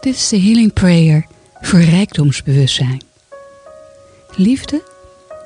Dit 0.00 0.14
is 0.14 0.28
de 0.28 0.40
Healing 0.40 0.72
Prayer 0.72 1.26
voor 1.60 1.80
rijkdomsbewustzijn. 1.80 3.02
Liefde 4.34 4.82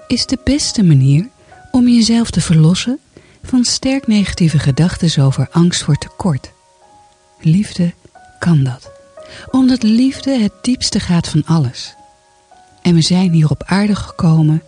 is 0.06 0.26
de 0.26 0.38
beste 0.44 0.82
manier 0.82 1.28
om 1.70 1.88
jezelf 1.88 2.30
te 2.30 2.40
verlossen 2.40 2.98
van 3.42 3.64
sterk 3.64 4.06
negatieve 4.06 4.58
gedachten 4.58 5.24
over 5.24 5.48
angst 5.50 5.82
voor 5.82 5.96
tekort. 5.96 6.52
Liefde 7.40 7.92
kan 8.38 8.64
dat, 8.64 8.90
omdat 9.50 9.82
liefde 9.82 10.38
het 10.38 10.52
diepste 10.62 11.00
gaat 11.00 11.28
van 11.28 11.44
alles. 11.46 11.94
En 12.82 12.94
we 12.94 13.02
zijn 13.02 13.32
hier 13.32 13.50
op 13.50 13.62
aarde 13.66 13.94
gekomen 13.94 14.62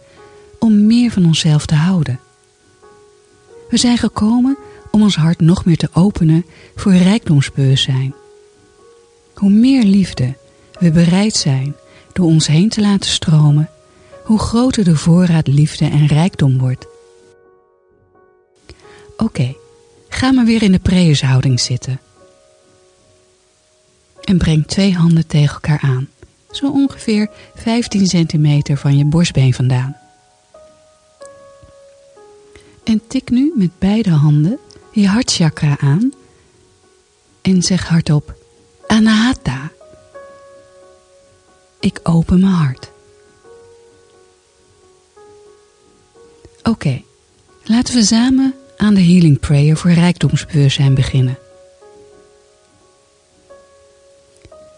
om 0.59 0.87
meer 0.87 1.11
van 1.11 1.27
onszelf 1.27 1.67
te 1.67 1.75
houden. 1.75 2.21
We 3.69 3.77
zijn 3.77 3.99
gekomen 3.99 4.59
om 4.91 5.03
ons 5.03 5.17
hart 5.17 5.41
nog 5.41 5.65
meer 5.65 5.77
te 5.77 5.89
openen 5.93 6.47
voor 6.75 6.93
rijkdomsbewustzijn. 6.93 8.15
Hoe 9.43 9.51
meer 9.51 9.83
liefde 9.83 10.35
we 10.79 10.91
bereid 10.91 11.35
zijn 11.35 11.75
door 12.13 12.27
ons 12.27 12.47
heen 12.47 12.69
te 12.69 12.81
laten 12.81 13.11
stromen, 13.11 13.71
hoe 14.25 14.39
groter 14.39 14.85
de 14.85 14.97
voorraad 14.97 15.47
liefde 15.47 15.85
en 15.85 16.07
rijkdom 16.07 16.59
wordt. 16.59 16.87
Oké, 19.17 19.55
ga 20.09 20.33
maar 20.33 20.45
weer 20.45 20.63
in 20.63 20.73
de 20.73 20.79
preershouding 20.79 21.61
zitten. 21.61 22.01
En 24.21 24.39
breng 24.39 24.67
twee 24.67 24.95
handen 24.95 25.27
tegen 25.27 25.55
elkaar 25.55 25.81
aan, 25.81 26.09
zo 26.51 26.71
ongeveer 26.71 27.31
15 27.55 28.07
centimeter 28.07 28.77
van 28.77 28.97
je 28.97 29.05
borstbeen 29.05 29.55
vandaan. 29.55 29.97
En 32.85 33.03
tik 33.07 33.31
nu 33.31 33.53
met 33.57 33.79
beide 33.79 34.11
handen 34.11 34.59
je 34.93 35.09
hartchakra 35.09 35.77
aan 35.81 36.13
en 37.41 37.63
zeg 37.63 37.89
hardop 37.89 38.41
Anahata. 38.93 39.71
Ik 41.81 42.01
open 42.03 42.41
mijn 42.41 42.53
hart. 42.53 42.91
Oké, 46.63 47.03
laten 47.65 47.95
we 47.95 48.03
samen 48.03 48.55
aan 48.77 48.95
de 48.95 49.01
Healing 49.01 49.41
Prayer 49.41 49.77
voor 49.77 49.91
rijkdomsbewustzijn 49.91 50.95
beginnen. 50.95 51.39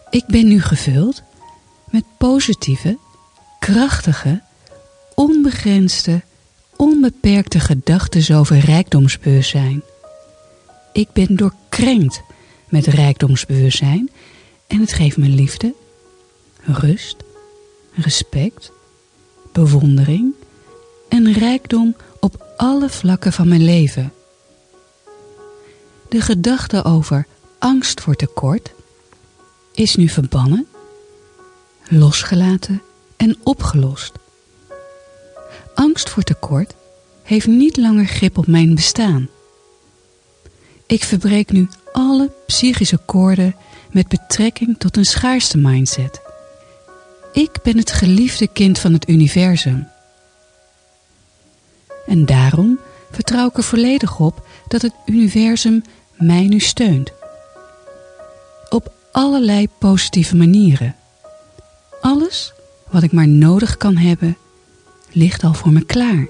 Ik 0.09 0.25
ben 0.27 0.47
nu 0.47 0.61
gevuld 0.61 1.21
met 1.89 2.03
positieve, 2.17 2.97
krachtige, 3.59 4.41
onbegrensde, 5.15 6.21
onbeperkte 6.75 7.59
gedachten 7.59 8.35
over 8.35 8.59
rijkdomsbewustzijn. 8.59 9.83
Ik 10.93 11.11
ben 11.13 11.35
doorkrenkt 11.35 12.21
met 12.69 12.85
rijkdomsbewustzijn 12.85 14.09
en 14.67 14.79
het 14.79 14.93
geeft 14.93 15.17
me 15.17 15.27
liefde, 15.27 15.73
rust, 16.61 17.15
respect, 17.93 18.71
bewondering 19.51 20.33
en 21.09 21.33
rijkdom 21.33 21.95
op 22.19 22.53
alle 22.57 22.89
vlakken 22.89 23.33
van 23.33 23.47
mijn 23.47 23.63
leven. 23.63 24.13
De 26.09 26.21
gedachte 26.21 26.83
over 26.83 27.27
angst 27.59 28.01
voor 28.01 28.15
tekort 28.15 28.71
is 29.73 29.95
nu 29.95 30.07
verbannen, 30.09 30.67
losgelaten 31.87 32.81
en 33.17 33.37
opgelost. 33.43 34.11
Angst 35.75 36.09
voor 36.09 36.23
tekort 36.23 36.75
heeft 37.23 37.47
niet 37.47 37.77
langer 37.77 38.05
grip 38.05 38.37
op 38.37 38.47
mijn 38.47 38.75
bestaan. 38.75 39.29
Ik 40.85 41.03
verbreek 41.03 41.51
nu 41.51 41.67
alle 41.95 42.31
psychische 42.45 42.97
koorden 42.97 43.55
met 43.91 44.07
betrekking 44.07 44.75
tot 44.77 44.97
een 44.97 45.05
schaarste 45.05 45.57
mindset. 45.57 46.21
Ik 47.33 47.59
ben 47.63 47.77
het 47.77 47.91
geliefde 47.91 48.47
kind 48.47 48.79
van 48.79 48.93
het 48.93 49.09
universum. 49.09 49.87
En 52.05 52.25
daarom 52.25 52.79
vertrouw 53.11 53.47
ik 53.47 53.57
er 53.57 53.63
volledig 53.63 54.19
op 54.19 54.47
dat 54.67 54.81
het 54.81 54.93
universum 55.05 55.83
mij 56.13 56.47
nu 56.47 56.59
steunt. 56.59 57.11
Op 58.69 58.93
allerlei 59.11 59.67
positieve 59.79 60.35
manieren. 60.35 60.95
Alles 62.01 62.53
wat 62.89 63.03
ik 63.03 63.11
maar 63.11 63.27
nodig 63.27 63.77
kan 63.77 63.97
hebben, 63.97 64.37
ligt 65.11 65.43
al 65.43 65.53
voor 65.53 65.71
me 65.71 65.85
klaar. 65.85 66.27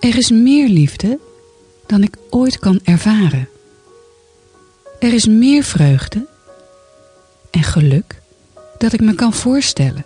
Er 0.00 0.16
is 0.16 0.30
meer 0.30 0.68
liefde 0.68 1.18
dan 1.86 2.02
ik 2.02 2.16
ooit 2.30 2.58
kan 2.58 2.80
ervaren. 2.84 3.48
Er 5.00 5.12
is 5.12 5.26
meer 5.26 5.64
vreugde 5.64 6.26
en 7.50 7.62
geluk 7.62 8.20
dat 8.78 8.92
ik 8.92 9.00
me 9.00 9.14
kan 9.14 9.32
voorstellen. 9.32 10.04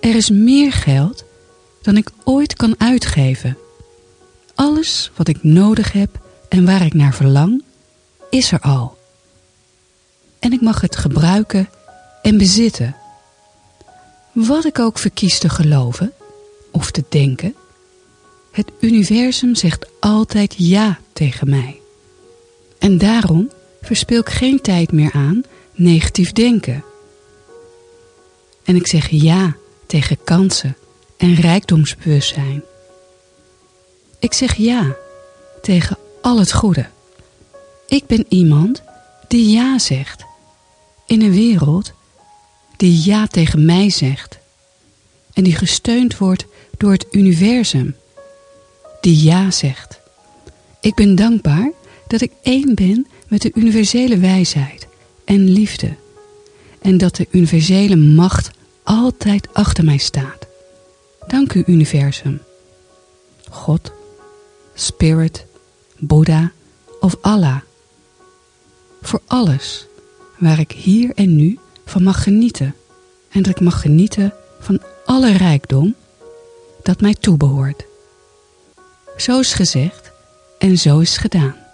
Er 0.00 0.14
is 0.14 0.30
meer 0.30 0.72
geld 0.72 1.24
dan 1.82 1.96
ik 1.96 2.10
ooit 2.24 2.54
kan 2.54 2.74
uitgeven. 2.78 3.58
Alles 4.54 5.10
wat 5.14 5.28
ik 5.28 5.42
nodig 5.42 5.92
heb 5.92 6.20
en 6.48 6.64
waar 6.64 6.84
ik 6.84 6.94
naar 6.94 7.14
verlang, 7.14 7.64
is 8.30 8.52
er 8.52 8.60
al. 8.60 8.98
En 10.38 10.52
ik 10.52 10.60
mag 10.60 10.80
het 10.80 10.96
gebruiken 10.96 11.68
en 12.22 12.38
bezitten. 12.38 12.96
Wat 14.32 14.64
ik 14.64 14.78
ook 14.78 14.98
verkies 14.98 15.38
te 15.38 15.48
geloven 15.48 16.12
of 16.70 16.90
te 16.90 17.04
denken, 17.08 17.54
het 18.52 18.70
universum 18.80 19.54
zegt 19.54 19.86
altijd 20.00 20.54
ja 20.58 20.98
tegen 21.12 21.50
mij. 21.50 21.80
En 22.78 22.98
daarom 22.98 23.50
verspil 23.86 24.20
ik 24.20 24.28
geen 24.28 24.60
tijd 24.60 24.92
meer 24.92 25.12
aan 25.12 25.42
negatief 25.74 26.32
denken. 26.32 26.84
En 28.64 28.76
ik 28.76 28.86
zeg 28.86 29.08
ja 29.10 29.56
tegen 29.86 30.18
kansen 30.24 30.76
en 31.16 31.34
rijkdomsbewustzijn. 31.34 32.62
Ik 34.18 34.32
zeg 34.32 34.54
ja 34.54 34.96
tegen 35.62 35.98
al 36.22 36.38
het 36.38 36.52
goede. 36.52 36.86
Ik 37.86 38.06
ben 38.06 38.24
iemand 38.28 38.82
die 39.28 39.50
ja 39.50 39.78
zegt. 39.78 40.24
In 41.06 41.22
een 41.22 41.32
wereld 41.32 41.92
die 42.76 43.04
ja 43.04 43.26
tegen 43.26 43.64
mij 43.64 43.90
zegt. 43.90 44.38
En 45.32 45.44
die 45.44 45.56
gesteund 45.56 46.18
wordt 46.18 46.46
door 46.76 46.92
het 46.92 47.06
universum. 47.10 47.96
Die 49.00 49.22
ja 49.22 49.50
zegt. 49.50 50.00
Ik 50.80 50.94
ben 50.94 51.14
dankbaar 51.14 51.70
dat 52.06 52.20
ik 52.20 52.32
één 52.42 52.74
ben 52.74 53.06
met 53.28 53.42
de 53.42 53.50
universele 53.54 54.18
wijsheid 54.18 54.86
en 55.24 55.50
liefde. 55.50 55.94
En 56.78 56.98
dat 56.98 57.16
de 57.16 57.26
universele 57.30 57.96
macht 57.96 58.50
altijd 58.82 59.48
achter 59.52 59.84
mij 59.84 59.96
staat. 59.96 60.46
Dank 61.26 61.52
u 61.52 61.62
universum. 61.66 62.40
God, 63.50 63.92
Spirit, 64.74 65.46
Boeddha 65.98 66.52
of 67.00 67.16
Allah. 67.20 67.60
Voor 69.02 69.20
alles 69.26 69.86
waar 70.38 70.58
ik 70.58 70.72
hier 70.72 71.10
en 71.14 71.36
nu 71.36 71.58
van 71.84 72.02
mag 72.02 72.22
genieten. 72.22 72.74
En 73.30 73.42
dat 73.42 73.56
ik 73.56 73.60
mag 73.60 73.80
genieten 73.80 74.34
van 74.60 74.80
alle 75.04 75.32
rijkdom 75.32 75.94
dat 76.82 77.00
mij 77.00 77.14
toebehoort. 77.14 77.84
Zo 79.16 79.40
is 79.40 79.52
gezegd 79.52 80.10
en 80.58 80.78
zo 80.78 80.98
is 80.98 81.16
gedaan. 81.16 81.65